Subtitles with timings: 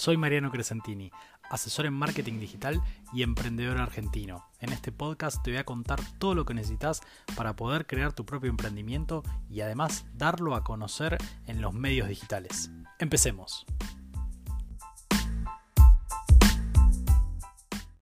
[0.00, 1.12] Soy Mariano Crescentini,
[1.50, 4.46] asesor en marketing digital y emprendedor argentino.
[4.58, 7.02] En este podcast te voy a contar todo lo que necesitas
[7.36, 12.70] para poder crear tu propio emprendimiento y además darlo a conocer en los medios digitales.
[12.98, 13.66] Empecemos.